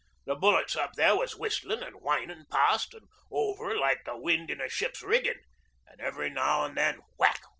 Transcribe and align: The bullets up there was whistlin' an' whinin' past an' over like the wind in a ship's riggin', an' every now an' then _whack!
The 0.25 0.33
bullets 0.33 0.75
up 0.75 0.93
there 0.95 1.15
was 1.15 1.37
whistlin' 1.37 1.83
an' 1.83 1.93
whinin' 2.01 2.47
past 2.49 2.95
an' 2.95 3.07
over 3.29 3.77
like 3.77 4.03
the 4.03 4.17
wind 4.17 4.49
in 4.49 4.59
a 4.59 4.67
ship's 4.67 5.03
riggin', 5.03 5.43
an' 5.87 5.97
every 6.01 6.31
now 6.31 6.65
an' 6.65 6.73
then 6.73 7.01
_whack! 7.19 7.41